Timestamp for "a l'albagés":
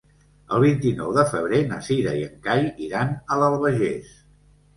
3.13-4.11